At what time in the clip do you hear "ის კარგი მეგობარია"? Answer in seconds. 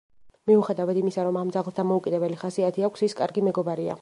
3.11-3.99